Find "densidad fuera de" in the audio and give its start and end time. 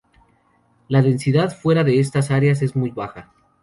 1.03-1.99